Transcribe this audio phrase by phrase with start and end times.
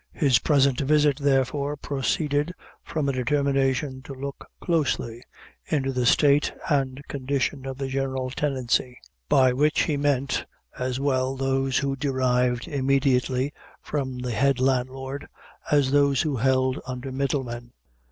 [0.13, 5.21] His present visit, therefore, proceeded from a determination to look closely
[5.67, 8.97] into the state and condition of the general tenancy,
[9.29, 10.43] by which he meant
[10.75, 13.53] as well those who derived immediately
[13.83, 15.27] from the head landlord,
[15.69, 17.71] as those who held under middlemen.